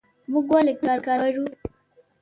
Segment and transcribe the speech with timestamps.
[0.31, 1.45] موږ ولې کار غواړو؟